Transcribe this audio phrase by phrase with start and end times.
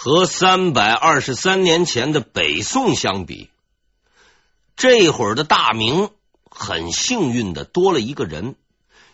[0.00, 3.50] 和三百二十三年前的北宋相比，
[4.76, 6.10] 这会儿的大明
[6.48, 8.54] 很幸运的多了一个人，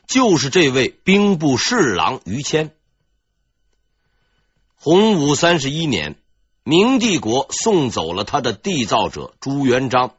[0.07, 2.75] 就是这位兵部侍郎于谦。
[4.75, 6.17] 洪武三十一年，
[6.65, 10.17] 明帝国送走了他的缔造者朱元璋，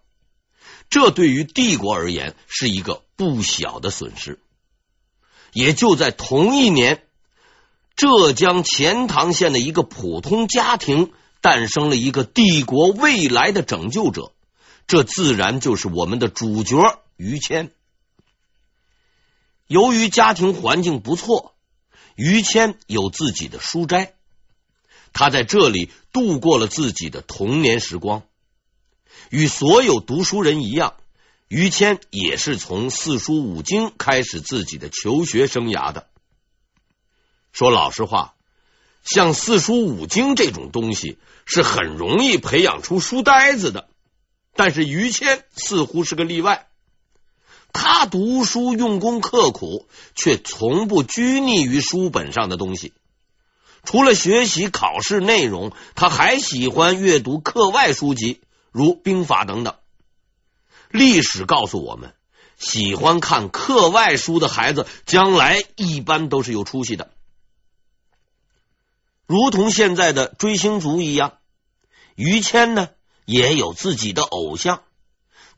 [0.90, 4.40] 这对于帝国而言是一个不小的损失。
[5.54, 7.05] 也就在同一年。
[7.96, 14.34] 浙江钱塘县的一个普通家庭诞生了一个帝国未来的拯救者，
[14.86, 16.78] 这自然就是我们的主角
[17.16, 17.72] 于谦。
[19.68, 21.56] 由于家庭环境不错，
[22.16, 24.14] 于谦有自己的书斋，
[25.14, 28.24] 他在这里度过了自己的童年时光。
[29.30, 30.96] 与所有读书人一样，
[31.48, 36.08] 于谦也是从四书五经开始自己的求学生涯的。
[37.56, 38.34] 说老实话，
[39.06, 43.88] 像四书五经这种东西是很容易培养出书呆子的。
[44.58, 46.68] 但是于谦似乎是个例外，
[47.72, 52.92] 他读书用功刻苦，却从不拘泥于书本上的东西。
[53.86, 58.42] 除了学习考试内容，他还喜欢阅读课外书籍，
[58.74, 59.76] 如兵法等等。
[60.90, 62.16] 历史告诉我们，
[62.58, 67.12] 喜欢看课外书的孩子，将来一般都是有出息的。
[69.28, 71.40] 如同现在的追星族一样，
[72.16, 72.90] 于谦呢
[73.26, 74.84] 也有自己的偶像，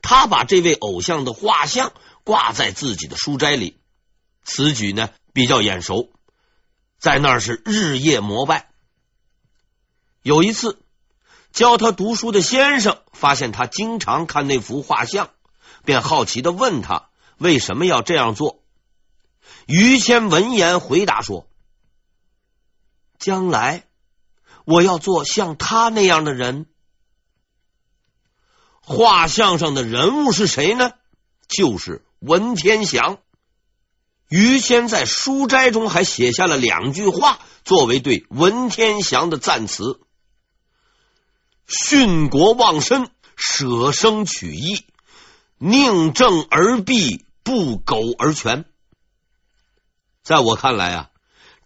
[0.00, 1.92] 他把这位偶像的画像
[2.24, 3.78] 挂在自己的书斋里，
[4.42, 6.10] 此举呢比较眼熟，
[6.98, 8.70] 在那儿是日夜膜拜。
[10.22, 10.80] 有一次，
[11.52, 15.28] 教他读书的先生发现他经常看那幅画像，
[15.84, 18.62] 便好奇的问他为什么要这样做。
[19.66, 21.46] 于谦闻言回答说。
[23.18, 23.84] 将来
[24.64, 26.66] 我要做像他那样的人。
[28.80, 30.92] 画像上的人物是谁呢？
[31.46, 33.18] 就是文天祥。
[34.28, 40.00] 于谦在书斋中还写下了两句话，作为对文天祥的赞词
[41.66, 44.84] ：“殉国忘身，舍生取义，
[45.56, 48.66] 宁正而毙，不苟而全。”
[50.22, 51.10] 在我看来啊。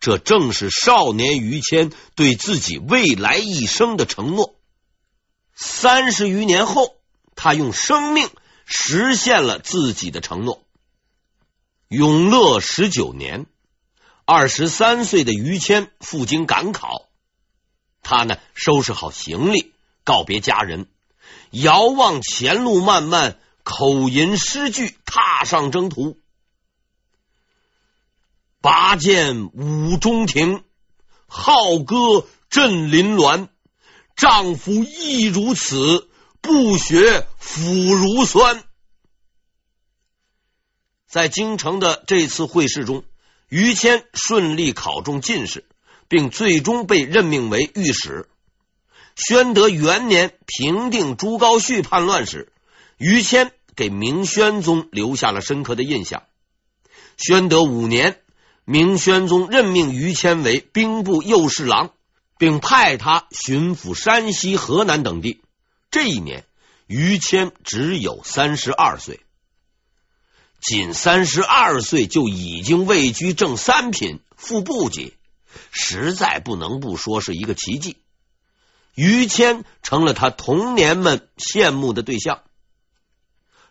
[0.02, 4.56] 这正是少年于谦对自己未来一生的承诺。
[5.54, 6.96] 三十余年后，
[7.36, 8.28] 他用生命
[8.64, 10.64] 实现了自己的承诺。
[11.86, 13.46] 永乐十九年，
[14.24, 17.08] 二十三岁的于谦赴京赶考，
[18.02, 20.88] 他呢收拾好行李，告别家人，
[21.52, 26.18] 遥望前路漫漫，口吟诗句，踏上征途。
[28.92, 30.64] 拔剑五中庭，
[31.26, 33.48] 号歌震林峦。
[34.16, 36.10] 丈夫亦如此，
[36.42, 38.62] 不学腐如酸。
[41.08, 43.02] 在京城的这次会试中，
[43.48, 45.64] 于谦顺利考中进士，
[46.06, 48.28] 并最终被任命为御史。
[49.16, 52.52] 宣德元年平定朱高煦叛乱时，
[52.98, 56.24] 于谦给明宣宗留下了深刻的印象。
[57.16, 58.18] 宣德五年。
[58.64, 61.90] 明宣宗任命于谦为兵部右侍郎，
[62.38, 65.42] 并派他巡抚山西、河南等地。
[65.90, 66.44] 这一年，
[66.86, 69.20] 于谦只有三十二岁，
[70.60, 75.16] 仅三十二岁就已经位居正三品、副部级，
[75.70, 77.96] 实在不能不说是一个奇迹。
[78.94, 82.42] 于谦成了他童年们羡慕的对象，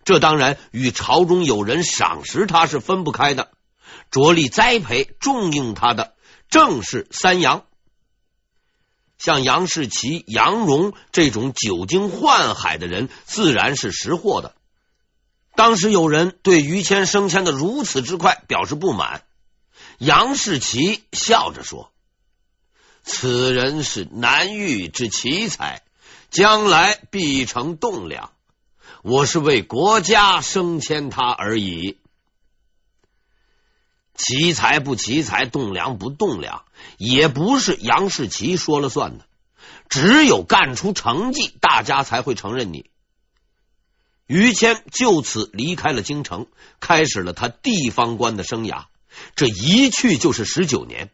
[0.03, 3.51] 这当然与朝中有人赏识他是分不开的。
[4.09, 6.13] 着力栽培、重用他的
[6.49, 7.65] 正是三杨，
[9.17, 14.55] 像杨士奇、杨荣这种久经宦海的人，自然是识货的。
[15.55, 19.23] 当时有人对于谦升迁的如此之快表示不满，
[19.97, 21.91] 杨士奇笑着说
[23.03, 25.83] ：“此人是难遇之奇才，
[26.29, 28.31] 将来必成栋梁。
[29.03, 31.97] 我是为国家升迁他而已。”
[34.23, 36.63] 奇才不奇才，栋梁不栋梁，
[36.97, 39.25] 也不是杨士奇说了算的。
[39.89, 42.91] 只有干出成绩，大家才会承认你。
[44.27, 46.45] 于谦就此离开了京城，
[46.79, 48.85] 开始了他地方官的生涯。
[49.35, 51.09] 这一去就是十九年，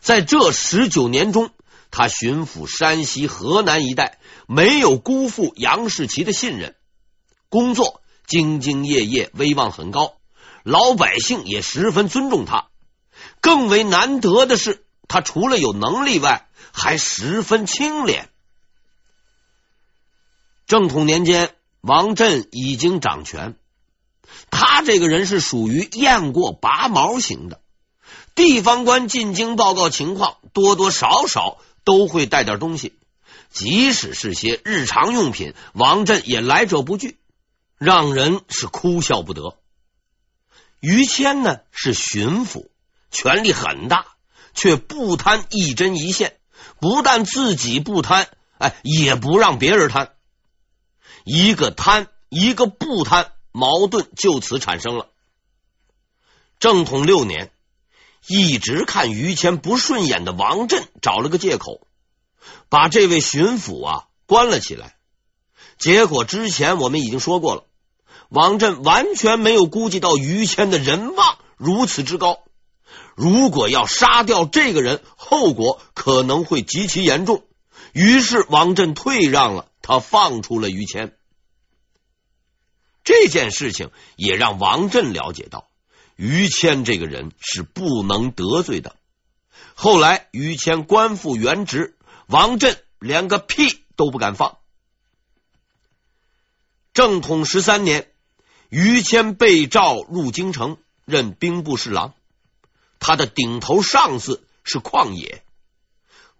[0.00, 1.50] 在这十九年中，
[1.90, 6.76] 他巡抚山西、河南一带，没有辜负杨士奇的信任，
[7.48, 10.14] 工作兢兢业业，威望很高。
[10.62, 12.68] 老百姓也十分尊重他，
[13.40, 18.28] 更为难得的是，他除了有能力外，还十分清廉。
[20.66, 23.56] 正统年间，王振已经掌权，
[24.50, 27.60] 他这个人是属于雁过拔毛型的。
[28.34, 32.94] 地方官进京报告情况，多多少少都会带点东西，
[33.50, 37.18] 即使是些日常用品，王振也来者不拒，
[37.76, 39.58] 让人是哭笑不得。
[40.82, 42.68] 于谦呢是巡抚，
[43.10, 44.06] 权力很大，
[44.52, 46.36] 却不贪一针一线，
[46.78, 50.12] 不但自己不贪，哎，也不让别人贪。
[51.24, 55.08] 一个贪，一个不贪，矛盾就此产生了。
[56.58, 57.50] 正统六年。
[58.28, 61.88] 一直看于谦不顺眼的王振找了个借口，
[62.68, 64.94] 把这位巡抚啊关了起来。
[65.76, 67.64] 结果之前我们已经说过了，
[68.28, 72.40] 王振完全没有估计到于谦的人望如此之高。
[73.14, 77.44] 如果要杀掉这个人，后果可能会极其严重。
[77.92, 81.14] 于是王振退让了，他放出了于谦。
[83.04, 85.68] 这件事情也让王振了解到。
[86.16, 88.96] 于谦这个人是不能得罪的。
[89.74, 94.58] 后来于谦官复原职，王振连个屁都不敢放。
[96.94, 98.10] 正统十三年，
[98.68, 102.12] 于谦被召入京城，任兵部侍郎。
[102.98, 105.42] 他的顶头上司是旷野，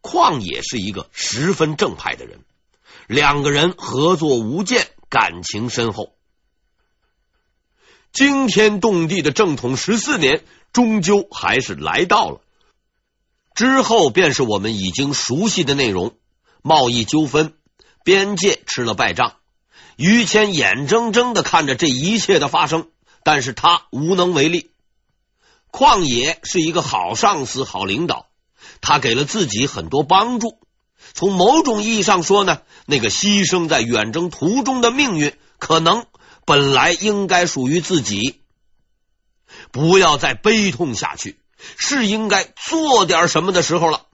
[0.02, 2.44] 旷野是一个十分正派的人，
[3.06, 6.14] 两个人合作无间，感情深厚。
[8.12, 12.42] 惊天动地的正统十四年，终究还是来到了。
[13.54, 16.14] 之后便是我们已经熟悉的内容：
[16.60, 17.54] 贸易纠纷，
[18.04, 19.36] 边界吃了败仗。
[19.96, 22.88] 于谦眼睁睁的看着这一切的发生，
[23.22, 24.70] 但是他无能为力。
[25.70, 28.26] 旷野是一个好上司、好领导，
[28.80, 30.58] 他给了自己很多帮助。
[31.14, 36.06] 从某种意义上说呢，那个牺牲在远征途中的命运，可能。
[36.44, 38.40] 本来应该属于自己，
[39.70, 41.38] 不要再悲痛下去，
[41.76, 44.06] 是应该做点什么的时候了。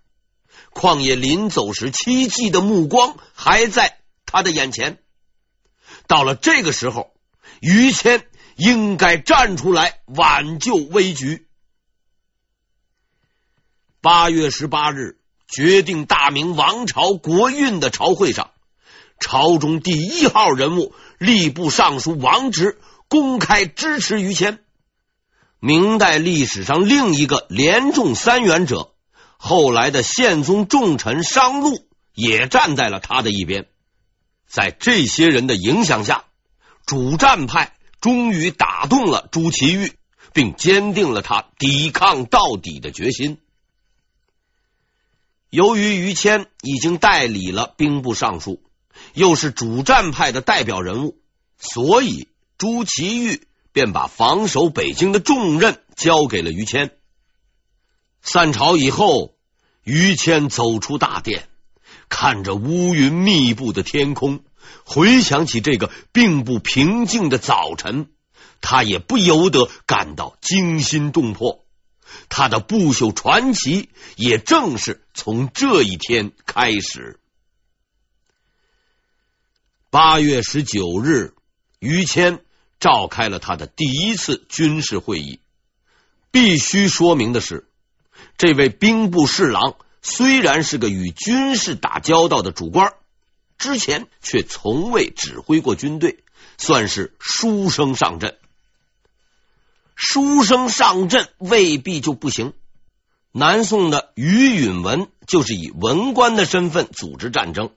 [0.75, 4.99] 旷野临走时凄寂的目光还在他的眼前。
[6.07, 7.13] 到了这个时候，
[7.61, 8.27] 于谦
[8.57, 11.47] 应该站出来挽救危局。
[14.01, 15.19] 八月十八日，
[15.49, 18.51] 决定大明王朝国运的朝会上，
[19.19, 20.95] 朝中第一号人物。
[21.19, 24.61] 吏部尚书王直公开支持于谦。
[25.59, 28.95] 明代历史上另一个连中三元者，
[29.37, 33.67] 后来的宪宗重臣商禄也站在了他的一边。
[34.49, 36.25] 在这些人的影响下，
[36.87, 39.93] 主战派终于打动了朱祁钰，
[40.33, 43.39] 并坚定了他抵抗到底的决心。
[45.51, 48.61] 由于于谦已经代理了兵部尚书。
[49.15, 51.17] 又是主战派的代表人物，
[51.57, 52.27] 所以
[52.59, 53.41] 朱祁钰
[53.73, 56.97] 便把防守北京的重任交给了于谦。
[58.23, 59.37] 散朝以后，
[59.85, 61.49] 于谦走出大殿，
[62.09, 64.41] 看着乌云密布的天空，
[64.85, 68.11] 回想起这个并不平静的早晨，
[68.61, 71.65] 他也不由得感到惊心动魄。
[72.31, 77.21] 他的不朽传奇也正是从这一天开始。
[79.91, 81.35] 八月十九日，
[81.79, 82.41] 于谦
[82.81, 85.41] 召开了他的第一次军事会议。
[86.31, 87.69] 必须说明的是，
[88.37, 89.77] 这位兵部侍郎
[90.09, 92.95] 虽然是个与军事打交道的主官，
[93.59, 96.25] 之前却从未指挥过军队，
[96.57, 98.39] 算是书生上阵。
[99.95, 102.55] 书生上阵未必就不行。
[103.33, 107.71] 南宋的于允文就是以文官的身份组织战争。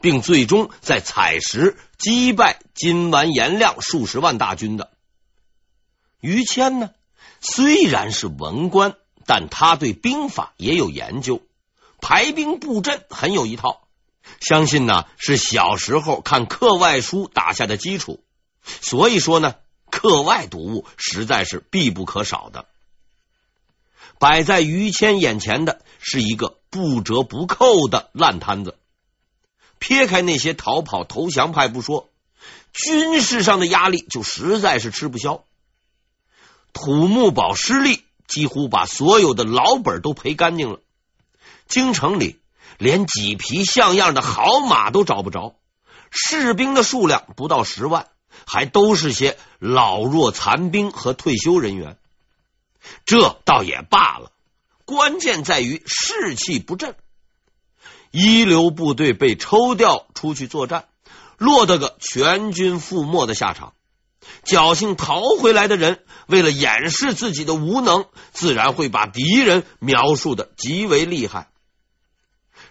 [0.00, 4.90] 并最终在采石击败金完颜亮数十万大军的
[6.20, 6.90] 于谦呢？
[7.40, 8.96] 虽然是文官，
[9.26, 11.40] 但他对兵法也有研究，
[12.02, 13.88] 排兵布阵很有一套。
[14.40, 18.22] 相信呢是小时候看课外书打下的基础。
[18.62, 19.54] 所以说呢，
[19.90, 22.66] 课外读物实在是必不可少的。
[24.18, 28.76] 摆在于谦眼前的是一个不折不扣的烂摊子。
[29.78, 32.10] 撇开那些逃跑投降派不说，
[32.72, 35.44] 军事上的压力就实在是吃不消。
[36.72, 40.78] 土木堡失利，几乎把所有的老本都赔干净了。
[41.72, 42.38] 京城里
[42.76, 45.56] 连几匹像样的好马都找不着，
[46.10, 48.08] 士兵的数量不到十万，
[48.46, 51.96] 还都是些老弱残兵和退休人员。
[53.06, 54.32] 这倒也罢了，
[54.84, 56.94] 关键在于士气不振。
[58.10, 60.88] 一流部队被抽调出去作战，
[61.38, 63.72] 落得个全军覆没的下场。
[64.44, 71.48] 侥幸逃回来的人，为了掩饰自己的无能，自然会把敌人描述的极为厉害。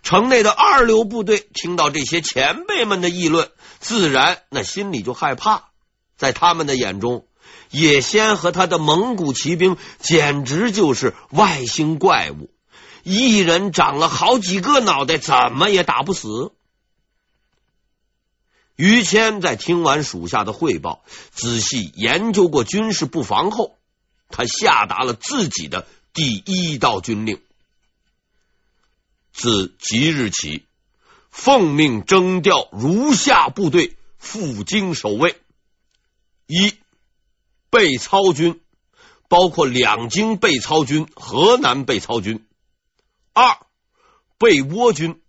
[0.03, 5.69] 城内的二流部队听到这些前辈们的议论，自然那心里就害怕。
[6.17, 7.25] 在他们的眼中，
[7.71, 12.51] 野先和他的蒙古骑兵简直就是外星怪物，
[13.03, 16.51] 一人长了好几个脑袋，怎么也打不死。
[18.75, 23.77] 于谦在听完属下的汇报，仔细研究过军事布防后，
[24.29, 27.41] 他下达了自己的第一道军令：
[29.31, 30.65] 自即日起，
[31.29, 35.35] 奉命征调如下部队赴京守卫：
[36.47, 36.75] 一、
[37.69, 38.61] 备操军，
[39.27, 42.39] 包括两京备操军、河南备操军；
[43.33, 43.57] 二、
[44.37, 45.21] 备倭军。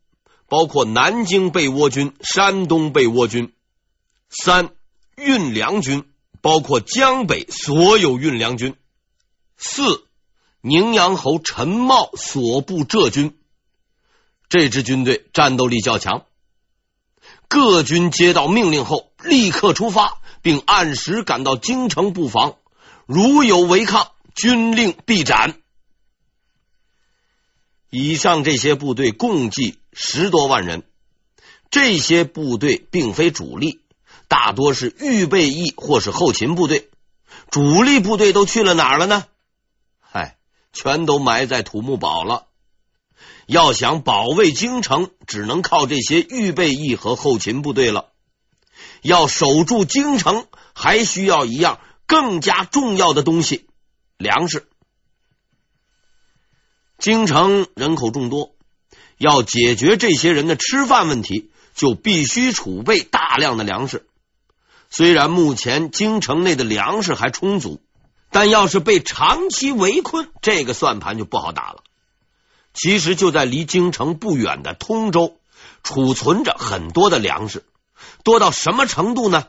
[0.49, 3.55] 包括南京备倭军、山东备倭军；
[4.29, 4.69] 三
[5.17, 6.05] 运粮军，
[6.43, 8.75] 包括江北所有运粮军；
[9.57, 10.07] 四
[10.61, 13.35] 宁阳侯陈茂所部浙军。
[14.53, 16.27] 这支军队战斗力较强，
[17.49, 22.57] 各军接到命令后立刻出发，并按时赶到京城布防，
[23.07, 25.55] 如有违抗，军令必斩。
[27.89, 30.83] 以上这些部队共计十多万人，
[31.71, 33.81] 这些部队并非主力，
[34.29, 36.91] 大多是预备役或是后勤部队。
[37.51, 39.25] 主力部队都去了哪儿了呢？
[39.99, 40.37] 嗨，
[40.75, 42.49] 全都埋在土木堡了。
[43.47, 48.11] 要想保卫京城，只能靠这些预备役和后勤部队了。
[49.03, 53.67] 要守住京城，还需要一样更加重要的东西——
[54.17, 54.69] 粮食。
[56.99, 58.55] 京城人口众多，
[59.19, 64.07] 要解决这些人的吃饭问题，就必须储备大量的粮食。
[64.89, 67.81] 虽然目前京城内的粮食还充足，
[68.31, 71.83] 但要是被长期围困，这个算盘就不好打了。
[72.73, 75.39] 其实就在离京城不远的通州，
[75.83, 77.65] 储存着很多的粮食，
[78.25, 79.49] 多到什么程度呢？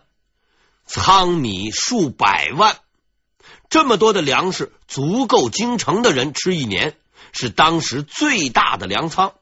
[0.85, 2.77] 仓米数百万，
[3.69, 6.97] 这么多的粮食足够京城的人吃一年。
[7.35, 9.33] 是当时最大的粮仓，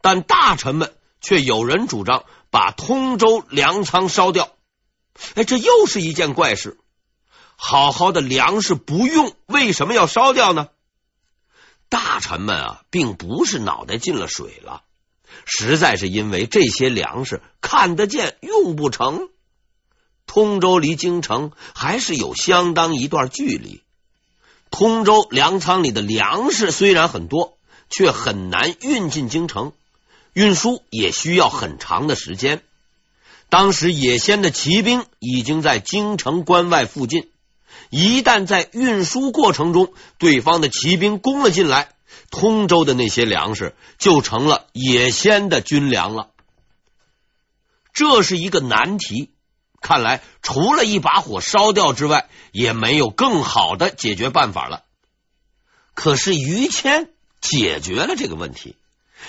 [0.00, 4.50] 但大臣们却有人主张把通州粮仓烧掉。
[5.36, 6.76] 哎，这又是一件怪事。
[7.54, 10.70] 好好的粮食不用，为什么要烧掉呢？
[11.88, 14.82] 大臣们啊，并不是脑袋进了水了，
[15.44, 19.28] 实在是因为这些粮食看得见，用不成。
[20.26, 23.82] 通州离京城还是有相当一段距离。
[24.70, 27.56] 通州粮仓里的粮食虽然很多，
[27.88, 29.72] 却很难运进京城，
[30.34, 32.62] 运输也需要很长的时间。
[33.48, 37.30] 当时野仙的骑兵已经在京城关外附近，
[37.90, 41.90] 一旦在运输过程中，对方的骑兵攻了进来，
[42.30, 46.30] 通州的那些粮食就成了野先的军粮了。
[47.92, 49.32] 这是一个难题。
[49.80, 54.82] 看来，除了一把火烧掉之外，也没有更好的解决办法了。
[55.94, 58.76] 可是于谦解决了这个问题，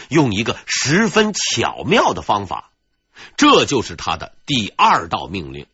[0.09, 2.71] 用一个十分巧妙的方法，
[3.37, 5.67] 这就是他的第二道命令：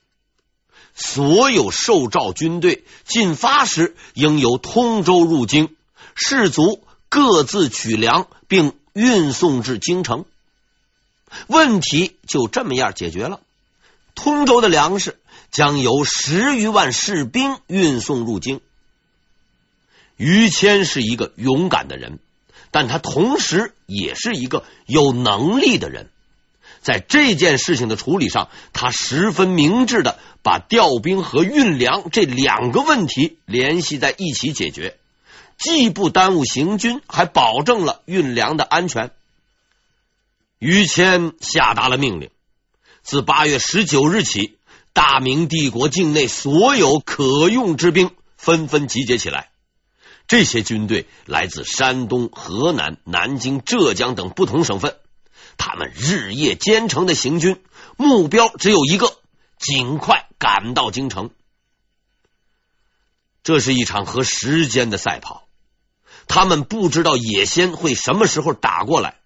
[0.96, 5.76] 所有受召军队进发时，应由通州入京，
[6.16, 10.24] 士卒各自取粮，并运送至京城。
[11.48, 13.42] 问题就这么样解决了。
[14.16, 15.20] 通州的粮食
[15.52, 18.62] 将由十余万士兵运送入京。
[20.16, 22.20] 于谦是一个勇敢的人，
[22.72, 26.10] 但他同时也是一个有能力的人。
[26.86, 35.00] 在这件事情的处理上，他十分明智的把调兵和运粮这两个问题联系在一起解决，
[35.58, 39.10] 既不耽误行军，还保证了运粮的安全。
[40.60, 42.30] 于谦下达了命令。
[43.02, 44.60] 自八月十九日起，
[44.94, 49.50] 大明帝国境内所有可用之兵纷纷集结起来。
[50.28, 54.98] 这些军队来自山东、河南、南京、浙江等不同省份，
[55.58, 57.62] 他们日夜兼程的行军，
[57.98, 59.18] 目标只有一个：
[59.58, 61.32] 尽快赶到京城。
[63.44, 65.48] 这是一场和时间的赛跑，
[66.28, 69.20] 他们不知道野仙会什么时候打过来。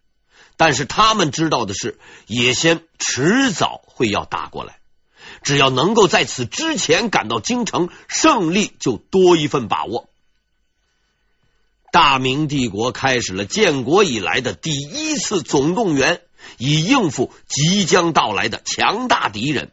[0.58, 4.80] 但是他们知道的是，野仙迟早会要打过来。
[5.42, 10.10] 只要能够在此之前赶到京城，胜利就多一份把握。
[11.92, 16.22] 大明帝国开始了建国以来的第一次总动员，
[16.58, 19.72] 以应付即将到来的强大敌人。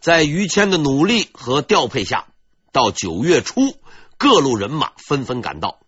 [0.00, 2.26] 在于谦的努力和调配下，
[2.72, 3.76] 到九月初，
[4.16, 5.78] 各路人马纷纷赶到，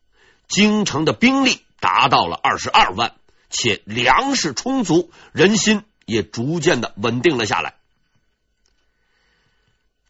[0.47, 3.15] 京城的兵力达到了二十二万，
[3.51, 7.75] 且粮食充足，人心也逐渐的稳定了下来。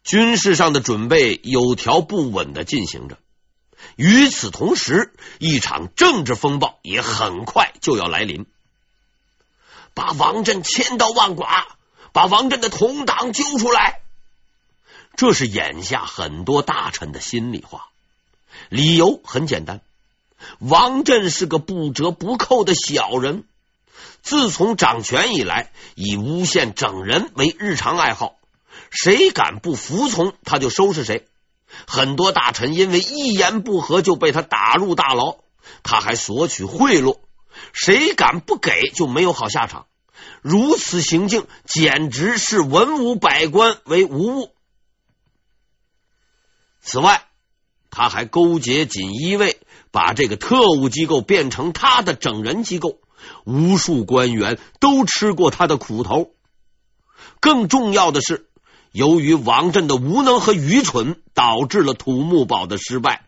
[0.03, 3.17] 军事上的准备有条不紊的进行着。
[3.95, 8.45] 与此同时，一场政治风暴也很快就要来临。
[9.93, 11.67] 把王振千刀万剐，
[12.11, 14.01] 把王振的同党揪出来，
[15.15, 17.87] 这是眼下很多大臣的心里话。
[18.69, 19.81] 理由很简单，
[20.59, 23.45] 王振是个不折不扣的小人，
[24.21, 28.35] 自从掌权以来，以诬陷整人为日常爱好，
[28.91, 31.27] 谁敢不服从，他就收拾谁。
[31.87, 35.37] 很多大臣因为一言不合就被他打入大牢，
[35.83, 37.19] 他还索取贿赂，
[37.73, 39.87] 谁敢不给就没有好下场。
[40.41, 44.51] 如此行径简直是文武百官为无物。
[46.81, 47.25] 此外，
[47.89, 49.59] 他还勾结锦衣卫，
[49.91, 52.99] 把这个特务机构变成他的整人机构，
[53.45, 56.31] 无数官员都吃过他的苦头。
[57.39, 58.49] 更重要的是。
[58.95, 63.25] 由于王振的无能和愚蠢，导致了土木堡的失败。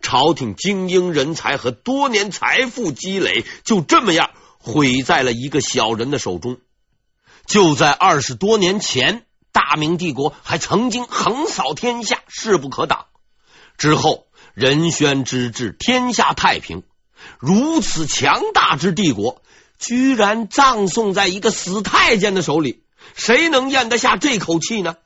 [0.00, 6.58] 朝廷精英人才和多年财富积累，就这么样毁在了一个小人的手中。
[7.44, 13.06] 就在二十多年前，大明帝国还曾经横扫天下，势不可挡。
[13.76, 16.84] 之后仁宣之治，天下太平。
[17.40, 19.42] 如此强大之帝国，
[19.76, 22.84] 居然葬送在一个死太监的手里。
[23.14, 24.96] 谁能咽得下这口气呢？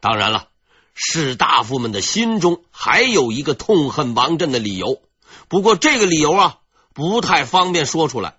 [0.00, 0.48] 当然了，
[0.94, 5.02] 士大夫们的心中还有一个痛恨王振的理由，
[5.48, 6.58] 不过这个理由啊
[6.94, 8.38] 不太方便说出来。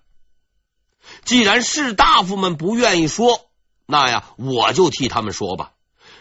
[1.26, 3.50] 既然士大夫们不愿意说，
[3.86, 5.74] 那呀，我就替他们说吧。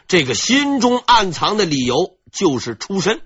[0.08, 3.20] 这个心中暗藏的理由就是出身。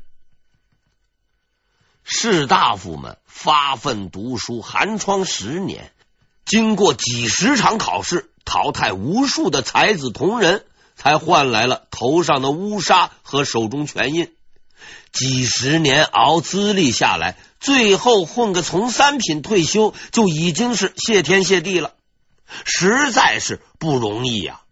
[2.02, 5.92] 士大夫们发奋读书，寒窗十年。
[6.46, 10.64] 经过几十场考试，淘汰无数的才子同人，
[10.96, 14.32] 才换来了头上的乌纱和手中权印。
[15.12, 21.94] 几十年熬资历下来，最后混个从三品退休，就已经是谢天谢地了，
[22.64, 24.62] 实在是不容易呀。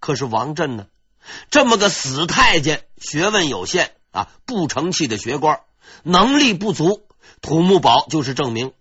[0.00, 0.86] 可是王振呢，
[1.50, 5.60] 这么个死太监，学问有限啊，不成器的学官，
[6.02, 7.02] 能力不足，
[7.40, 8.72] 土木堡就是证明，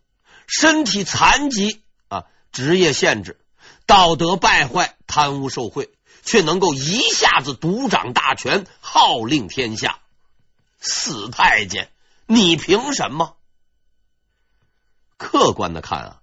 [0.48, 2.26] 身体残疾啊。
[2.54, 3.38] 职业限制，
[3.88, 5.90] 道德败坏，贪污受贿，
[6.24, 10.00] 却能够一下子独掌大权，号令天下。
[10.78, 11.90] 死太监，
[12.28, 13.38] 你凭什么？
[15.16, 16.22] 客观的看啊，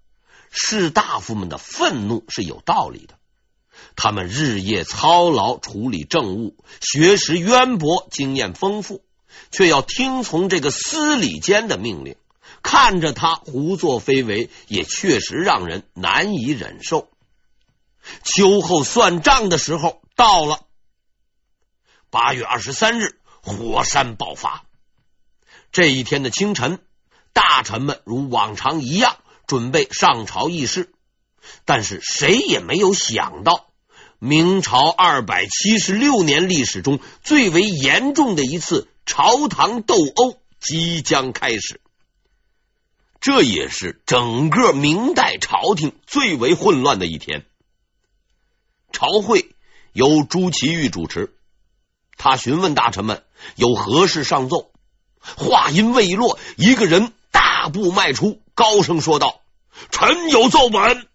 [0.50, 3.14] 士大夫们的愤怒是有道理的。
[3.96, 9.02] 他们日夜操劳处理政务，学识渊博，经验丰富，
[9.50, 12.16] 却要听从这个司礼监的命令。
[12.62, 17.08] 看着他胡作非为，也确实让人难以忍受。
[18.22, 20.60] 秋后算账的时候到了。
[22.10, 24.64] 八月二十三日，火山爆发。
[25.72, 26.78] 这一天的清晨，
[27.32, 30.92] 大臣们如往常一样准备上朝议事，
[31.64, 33.66] 但是谁也没有想到，
[34.20, 41.80] 明朝二百七十六年历史中最为严重的一次朝堂斗殴即将开始。
[43.20, 47.44] 这也是整个明代朝廷最为混乱的一天。
[48.94, 49.54] 朝会
[49.92, 51.34] 由朱祁钰主持，
[52.16, 53.24] 他询问大臣们
[53.56, 54.70] 有何事上奏。
[55.18, 59.40] 话音未落，一个人大步迈出，高声说道
[59.90, 61.08] ：“臣有奏本。”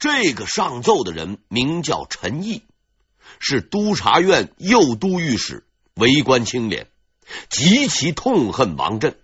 [0.00, 2.64] 这个上奏的人名叫陈毅，
[3.38, 6.90] 是督察院右都御史，为官清廉，
[7.48, 9.16] 极其痛恨王振。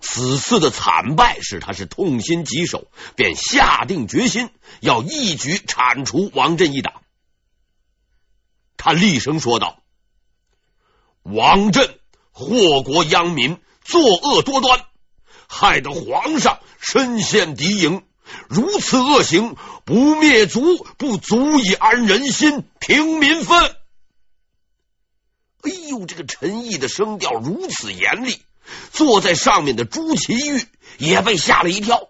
[0.00, 7.02] 此次的惨败使他是痛心疾首，便下定决心要一举铲除王振一党。
[8.76, 9.82] 他厉声说道
[11.22, 11.98] ：“王振
[12.32, 14.84] 祸国殃民，作恶多端，
[15.48, 18.02] 害得皇上身陷敌营。
[18.48, 23.58] 如此恶行，不灭族，不足以安人心、平民愤。”
[25.62, 28.42] 哎呦，这个陈毅的声调如此严厉。
[28.92, 30.66] 坐在上面的朱祁钰
[30.98, 32.08] 也被吓了一跳，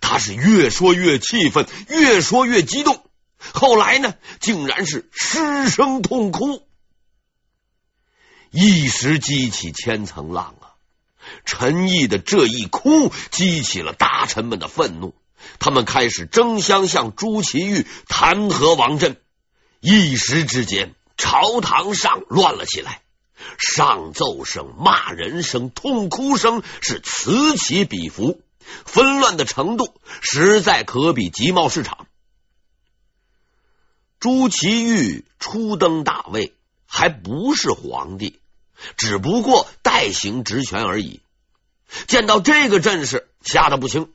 [0.00, 3.04] 他是越说越气愤，越说越激动，
[3.38, 6.66] 后来呢，竟然是失声痛哭。
[8.50, 10.74] 一时激起千层浪啊！
[11.44, 15.14] 陈毅的这一哭，激起了大臣们的愤怒，
[15.60, 19.16] 他们开始争相向朱祁钰弹劾王振，
[19.78, 23.02] 一时之间，朝堂上乱了起来，
[23.58, 28.42] 上奏声、骂人声、痛哭声是此起彼伏，
[28.84, 32.06] 纷乱的程度实在可比集贸市场。
[34.18, 36.54] 朱祁钰初登大位，
[36.86, 38.38] 还不是皇帝。
[38.96, 41.20] 只不过代行职权而已。
[42.06, 44.12] 见到这个阵势，吓得不轻。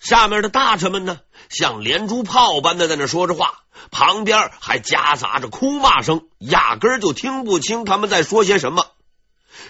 [0.00, 8.86] 下面的大臣们呢，像连珠炮般的在那说着话，旁边还夹杂着哭骂声，压根就听不清他们在说些什么。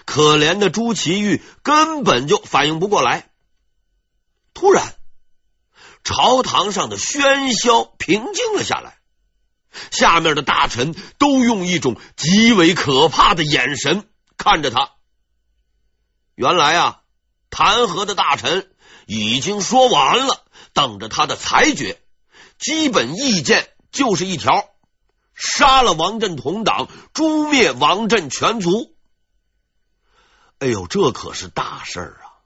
[0.05, 3.29] 可怜的朱祁钰根本就反应不过来。
[4.55, 4.95] 突然，
[6.05, 8.99] 朝堂上的喧嚣平静了下来，
[9.90, 14.09] 下面的大臣都用一种极为可怕的眼神。
[14.37, 14.93] 看着他，
[16.35, 17.01] 原来啊，
[17.51, 18.71] 弹劾的大臣
[19.12, 22.01] 已经说完了，等着他的裁决。
[22.61, 24.70] 基本意见就是一条：
[25.35, 28.94] 杀了王振同党，诛灭王振全族。
[30.61, 32.38] 哎呦，这可是大事儿啊！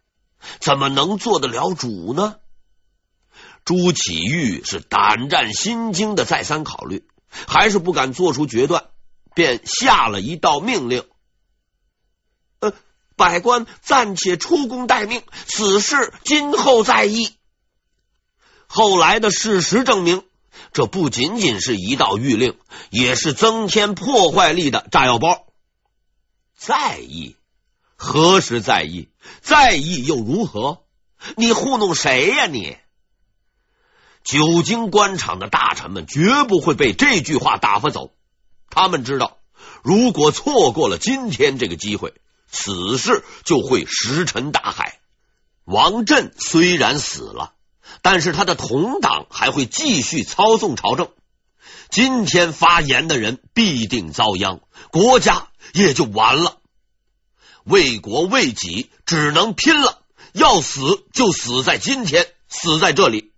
[0.59, 2.37] 怎么能做得了主呢？
[3.67, 7.07] 朱祁钰是胆战心惊的，再三考虑，
[7.47, 8.87] 还是不敢做出决断，
[9.35, 11.07] 便下了一道命令。
[13.17, 17.31] 百官暂且出宫待命，此事今后再议。
[18.67, 20.25] 后来的事实证明，
[20.73, 22.59] 这不仅仅是一道谕令，
[22.91, 25.47] 也是增添破坏力的炸药包。
[26.57, 27.37] 再议？
[27.97, 29.09] 何时再议？
[29.41, 30.83] 再议又如何？
[31.37, 32.77] 你糊弄谁呀你？
[34.25, 38.11] 久经官场的大臣们绝不会被这句话打发走。
[38.71, 39.39] 他们知道，
[39.83, 42.13] 如果错过了今天这个机会。
[42.55, 45.01] 此事就会石沉大海。
[45.65, 47.53] 王振虽然死了，
[48.01, 51.11] 但是他的同党还会继续操纵朝政。
[51.91, 56.59] 今天发言的人必定遭殃，国家也就完了。
[57.65, 60.03] 为国为己，只能拼了。
[60.33, 63.33] 要死就死在今天，死在这里。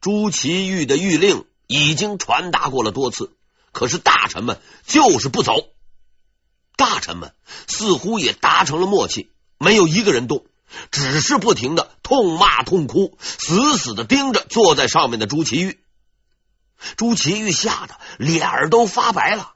[0.00, 3.36] 朱祁钰的谕令已经传达过了多次，
[3.72, 5.68] 可是大臣们就是不走。
[6.76, 7.32] 大臣们
[7.66, 10.44] 似乎也达成了默契，没有一个人动，
[10.90, 15.78] 只是不停的痛骂痛哭，死死的盯着坐在上面的朱祁钰。
[16.96, 19.52] 朱祁钰吓得脸儿都发白了，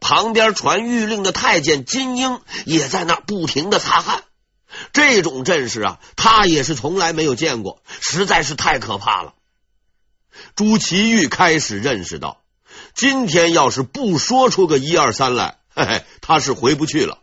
[0.00, 4.24] 旁边传谕令的太监金英也在那不停的擦汗。
[4.92, 9.34] 这种阵势啊，他也是从来没有见过，实在是太可怕了。
[10.56, 12.42] 朱祁钰开始认识到，
[12.94, 15.58] 今天要是不说出个一二三来。
[15.78, 17.18] 嘿嘿，他是回不去了。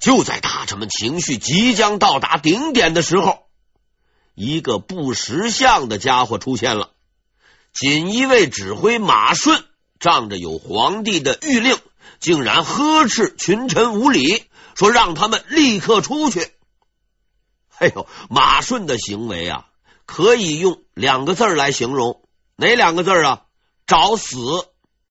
[0.00, 3.44] 就在大臣们情绪即将到达顶点的时候，
[4.34, 6.92] 一个不识相的家伙出现了。
[7.74, 9.62] 锦衣卫指挥马顺
[9.98, 11.76] 仗着有皇帝的御令，
[12.18, 16.50] 竟然呵斥群臣无礼，说让他们立刻出去。
[17.76, 19.66] 哎呦，马顺的行为啊，
[20.06, 22.22] 可以用两个字来形容，
[22.56, 23.42] 哪两个字啊？
[23.86, 24.38] 找死！